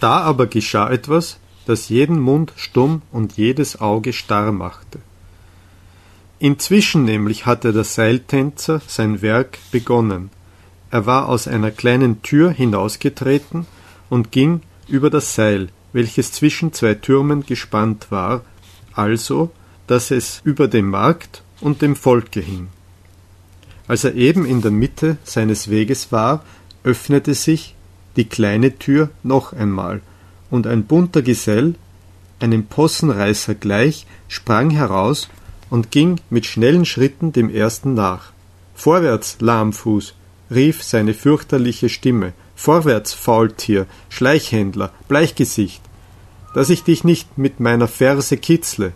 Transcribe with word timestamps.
Da 0.00 0.20
aber 0.20 0.46
geschah 0.46 0.90
etwas, 0.90 1.38
das 1.66 1.88
jeden 1.88 2.18
Mund 2.20 2.52
stumm 2.56 3.02
und 3.10 3.36
jedes 3.36 3.80
Auge 3.80 4.12
starr 4.12 4.52
machte. 4.52 4.98
Inzwischen 6.38 7.04
nämlich 7.04 7.46
hatte 7.46 7.72
der 7.72 7.84
Seiltänzer 7.84 8.82
sein 8.86 9.22
Werk 9.22 9.58
begonnen. 9.70 10.30
Er 10.90 11.06
war 11.06 11.28
aus 11.28 11.48
einer 11.48 11.70
kleinen 11.70 12.22
Tür 12.22 12.50
hinausgetreten 12.50 13.66
und 14.10 14.30
ging 14.30 14.60
über 14.86 15.10
das 15.10 15.34
Seil, 15.34 15.68
welches 15.92 16.32
zwischen 16.32 16.72
zwei 16.72 16.94
Türmen 16.94 17.46
gespannt 17.46 18.08
war, 18.10 18.42
also, 18.92 19.50
dass 19.86 20.10
es 20.10 20.40
über 20.44 20.68
dem 20.68 20.90
Markt 20.90 21.42
und 21.60 21.82
dem 21.82 21.96
Volke 21.96 22.40
hing. 22.40 22.68
Als 23.86 24.04
er 24.04 24.14
eben 24.14 24.44
in 24.44 24.62
der 24.62 24.70
Mitte 24.70 25.18
seines 25.24 25.68
Weges 25.68 26.12
war, 26.12 26.44
öffnete 26.84 27.34
sich 27.34 27.74
die 28.16 28.24
kleine 28.24 28.78
Tür 28.78 29.10
noch 29.22 29.52
einmal, 29.52 30.00
und 30.50 30.66
ein 30.66 30.84
bunter 30.84 31.22
Gesell, 31.22 31.74
einem 32.40 32.66
Possenreißer 32.66 33.54
gleich, 33.54 34.06
sprang 34.28 34.70
heraus 34.70 35.28
und 35.70 35.90
ging 35.90 36.20
mit 36.30 36.46
schnellen 36.46 36.84
Schritten 36.84 37.32
dem 37.32 37.50
ersten 37.50 37.94
nach. 37.94 38.32
Vorwärts, 38.74 39.38
Lahmfuß, 39.40 40.14
rief 40.50 40.82
seine 40.82 41.14
fürchterliche 41.14 41.88
Stimme, 41.88 42.32
vorwärts, 42.54 43.12
Faultier, 43.12 43.86
Schleichhändler, 44.08 44.92
Bleichgesicht, 45.08 45.82
dass 46.54 46.70
ich 46.70 46.84
dich 46.84 47.04
nicht 47.04 47.38
mit 47.38 47.60
meiner 47.60 47.88
Ferse 47.88 48.36
kitzle. 48.36 48.92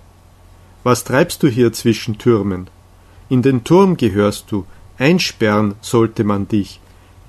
Was 0.85 1.05
treibst 1.05 1.43
du 1.43 1.49
hier 1.49 1.73
zwischen 1.73 2.19
Türmen? 2.19 2.69
In 3.29 3.43
den 3.43 3.65
Turm 3.65 3.97
gehörst 3.97 4.47
du, 4.51 4.65
einsperren 4.99 5.75
sollte 5.81 6.25
man 6.25 6.49
dich. 6.49 6.81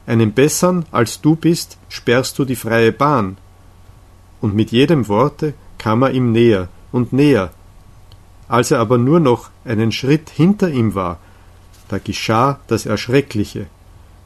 Einem 0.10 0.32
bessern 0.34 0.86
als 0.92 1.22
du 1.22 1.36
bist, 1.36 1.78
sperrst 1.88 2.38
du 2.38 2.44
die 2.44 2.56
freie 2.66 2.92
Bahn. 2.92 3.38
Und 4.42 4.56
mit 4.56 4.72
jedem 4.72 5.08
Worte 5.08 5.54
kam 5.78 6.02
er 6.02 6.12
ihm 6.12 6.32
näher 6.32 6.68
und 6.92 7.14
näher. 7.14 7.52
Als 8.48 8.72
er 8.72 8.80
aber 8.80 8.98
nur 8.98 9.20
noch 9.20 9.52
einen 9.64 9.92
Schritt 9.92 10.30
hinter 10.30 10.70
ihm 10.70 10.96
war, 10.96 11.20
da 11.88 11.98
geschah 12.00 12.60
das 12.68 12.86
Erschreckliche 12.86 13.68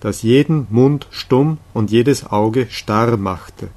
das 0.03 0.21
jeden 0.21 0.67
Mund 0.69 1.07
stumm 1.11 1.59
und 1.73 1.89
jedes 1.89 2.29
Auge 2.29 2.67
starr 2.69 3.15
machte. 3.15 3.69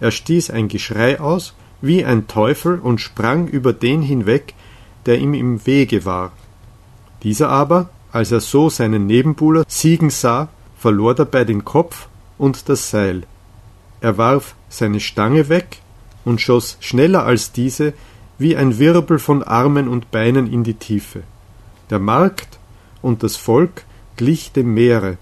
Er 0.00 0.10
stieß 0.10 0.50
ein 0.50 0.68
Geschrei 0.68 1.18
aus, 1.18 1.54
wie 1.80 2.04
ein 2.04 2.26
Teufel, 2.26 2.78
und 2.78 3.00
sprang 3.00 3.48
über 3.48 3.72
den 3.72 4.02
hinweg, 4.02 4.52
der 5.06 5.18
ihm 5.18 5.32
im 5.32 5.66
Wege 5.66 6.04
war. 6.04 6.32
Dieser 7.22 7.48
aber, 7.48 7.88
als 8.12 8.32
er 8.32 8.40
so 8.40 8.68
seinen 8.68 9.06
Nebenbuhler 9.06 9.64
siegen 9.66 10.10
sah, 10.10 10.50
verlor 10.76 11.14
dabei 11.14 11.44
den 11.44 11.64
Kopf 11.64 12.08
und 12.38 12.68
das 12.68 12.90
Seil. 12.90 13.22
Er 14.00 14.18
warf 14.18 14.54
seine 14.68 15.00
Stange 15.00 15.48
weg 15.48 15.80
und 16.24 16.40
schoss 16.40 16.76
schneller 16.80 17.24
als 17.24 17.52
diese 17.52 17.94
wie 18.38 18.56
ein 18.56 18.78
Wirbel 18.78 19.18
von 19.18 19.42
Armen 19.42 19.88
und 19.88 20.10
Beinen 20.10 20.52
in 20.52 20.64
die 20.64 20.74
Tiefe. 20.74 21.22
Der 21.90 21.98
Markt 21.98 22.58
und 23.00 23.22
das 23.22 23.36
Volk 23.36 23.84
glich 24.16 24.52
dem 24.52 24.74
Meere, 24.74 25.16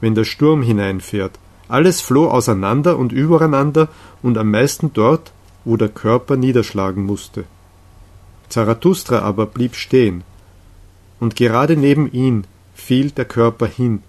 wenn 0.00 0.14
der 0.14 0.24
Sturm 0.24 0.62
hineinfährt. 0.62 1.38
Alles 1.68 2.00
floh 2.00 2.28
auseinander 2.28 2.98
und 2.98 3.12
übereinander 3.12 3.88
und 4.22 4.36
am 4.36 4.50
meisten 4.50 4.92
dort, 4.92 5.32
wo 5.64 5.76
der 5.76 5.88
Körper 5.88 6.36
niederschlagen 6.36 7.04
musste. 7.04 7.44
Zarathustra 8.48 9.20
aber 9.20 9.46
blieb 9.46 9.76
stehen, 9.76 10.24
und 11.20 11.36
gerade 11.36 11.76
neben 11.76 12.10
ihn 12.10 12.44
fiel 12.74 13.12
der 13.12 13.24
Körper 13.24 13.66
hin, 13.66 14.02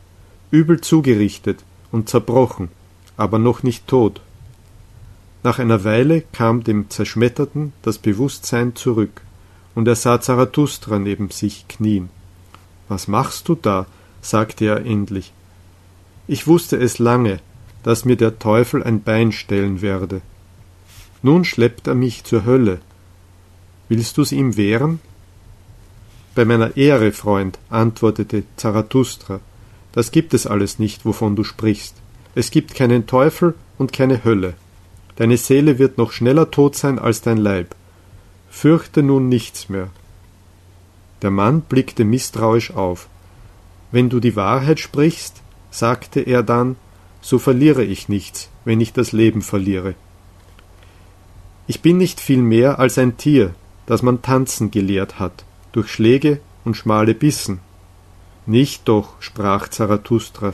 übel 0.54 0.80
zugerichtet 0.80 1.64
und 1.92 2.10
zerbrochen, 2.10 2.70
aber 3.18 3.40
noch 3.40 3.64
nicht 3.64 3.88
tot. 3.88 4.22
Nach 5.42 5.58
einer 5.58 5.84
Weile 5.84 6.22
kam 6.32 6.64
dem 6.64 6.92
Zerschmetterten 6.92 7.74
das 7.82 7.98
Bewusstsein 7.98 8.76
zurück, 8.76 9.22
und 9.74 9.88
er 9.88 9.96
sah 9.96 10.22
Zarathustra 10.22 11.00
neben 11.00 11.32
sich 11.32 11.68
knien. 11.68 12.10
Was 12.88 13.08
machst 13.08 13.50
du 13.50 13.56
da? 13.56 13.88
sagte 14.22 14.66
er 14.66 14.86
endlich. 14.86 15.34
Ich 16.28 16.46
wusste 16.46 16.78
es 16.78 17.00
lange, 17.00 17.40
dass 17.82 18.06
mir 18.06 18.16
der 18.16 18.38
Teufel 18.38 18.84
ein 18.84 19.02
Bein 19.02 19.32
stellen 19.32 19.82
werde. 19.82 20.22
Nun 21.24 21.46
schleppt 21.46 21.88
er 21.88 21.96
mich 21.96 22.26
zur 22.26 22.46
Hölle. 22.46 22.80
Willst 23.90 24.20
du's 24.20 24.32
ihm 24.32 24.56
wehren? 24.56 25.00
Bei 26.36 26.46
meiner 26.46 26.78
Ehre, 26.78 27.12
Freund, 27.12 27.58
antwortete 27.70 28.44
Zarathustra, 28.56 29.40
das 29.94 30.12
gibt 30.12 30.34
es 30.34 30.46
alles 30.46 30.80
nicht, 30.80 31.06
wovon 31.06 31.36
du 31.36 31.44
sprichst. 31.44 31.96
Es 32.36 32.52
gibt 32.52 32.76
keinen 32.76 33.08
Teufel 33.08 33.54
und 33.78 33.94
keine 33.94 34.24
Hölle. 34.24 34.56
Deine 35.16 35.38
Seele 35.38 35.80
wird 35.80 35.98
noch 35.98 36.12
schneller 36.12 36.52
tot 36.52 36.76
sein 36.76 37.00
als 37.00 37.22
dein 37.22 37.38
Leib. 37.38 37.76
Fürchte 38.50 39.04
nun 39.04 39.30
nichts 39.30 39.70
mehr. 39.70 39.90
Der 41.22 41.32
Mann 41.32 41.62
blickte 41.62 42.04
misstrauisch 42.04 42.72
auf. 42.72 43.08
Wenn 43.92 44.10
du 44.10 44.20
die 44.20 44.36
Wahrheit 44.36 44.80
sprichst, 44.80 45.42
sagte 45.70 46.20
er 46.22 46.44
dann, 46.44 46.76
so 47.22 47.40
verliere 47.40 47.84
ich 47.84 48.10
nichts, 48.10 48.50
wenn 48.66 48.82
ich 48.82 48.94
das 48.94 49.12
Leben 49.12 49.42
verliere. 49.42 49.96
Ich 51.68 51.82
bin 51.82 51.98
nicht 51.98 52.20
viel 52.20 52.42
mehr 52.42 52.80
als 52.80 52.98
ein 52.98 53.16
Tier, 53.18 53.54
das 53.86 54.02
man 54.02 54.22
tanzen 54.22 54.72
gelehrt 54.72 55.20
hat, 55.20 55.46
durch 55.72 55.90
Schläge 55.90 56.40
und 56.66 56.76
schmale 56.76 57.14
Bissen. 57.14 57.60
Nicht 58.46 58.88
doch, 58.88 59.22
sprach 59.22 59.70
Zarathustra, 59.70 60.54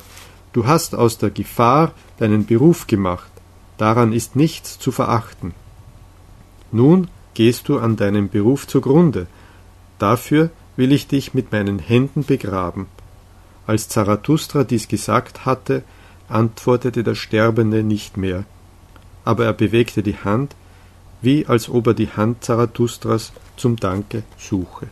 du 0.54 0.68
hast 0.68 0.96
aus 0.96 1.18
der 1.18 1.32
Gefahr 1.32 1.92
deinen 2.18 2.46
Beruf 2.46 2.88
gemacht, 2.88 3.32
daran 3.78 4.14
ist 4.14 4.36
nichts 4.36 4.78
zu 4.78 4.92
verachten. 4.92 5.54
Nun 6.72 7.08
gehst 7.34 7.68
du 7.68 7.80
an 7.80 7.96
deinem 7.96 8.30
Beruf 8.30 8.68
zugrunde, 8.68 9.28
dafür 9.98 10.52
will 10.76 10.92
ich 10.92 11.08
dich 11.08 11.34
mit 11.34 11.52
meinen 11.52 11.80
Händen 11.80 12.24
begraben. 12.24 12.88
Als 13.66 13.90
Zarathustra 13.90 14.64
dies 14.64 14.88
gesagt 14.88 15.46
hatte, 15.46 15.84
antwortete 16.28 17.04
der 17.04 17.16
Sterbende 17.16 17.84
nicht 17.84 18.18
mehr, 18.18 18.46
aber 19.26 19.46
er 19.46 19.54
bewegte 19.54 20.04
die 20.04 20.18
Hand, 20.18 20.56
wie 21.22 21.48
als 21.48 21.70
ob 21.70 21.88
er 21.88 21.94
die 21.94 22.10
Hand 22.10 22.44
Zarathustras 22.44 23.34
zum 23.58 23.76
Danke 23.76 24.24
suche. 24.38 24.88